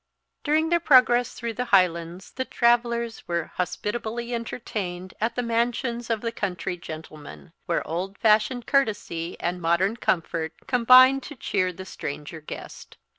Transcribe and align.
DURING 0.43 0.69
their 0.69 0.79
progress 0.79 1.33
through 1.35 1.53
the 1.53 1.65
Highlands 1.65 2.31
the 2.31 2.43
travellers 2.43 3.27
were 3.27 3.51
hospitably 3.57 4.33
entertained 4.33 5.13
at 5.21 5.35
the 5.35 5.43
mansions 5.43 6.09
of 6.09 6.21
the 6.21 6.31
country 6.31 6.75
gentlemen, 6.75 7.53
where 7.67 7.87
old 7.87 8.17
fashioned 8.17 8.65
courtesy 8.65 9.39
and 9.39 9.61
modern 9.61 9.95
comfort 9.97 10.53
combined 10.65 11.21
to 11.21 11.35
cheer 11.35 11.71
the 11.71 11.85
stranger 11.85 12.41
guest. 12.41 12.97